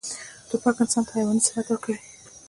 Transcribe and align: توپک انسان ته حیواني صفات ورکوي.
توپک 0.49 0.75
انسان 0.81 1.03
ته 1.07 1.11
حیواني 1.17 1.41
صفات 1.45 1.65
ورکوي. 1.69 1.97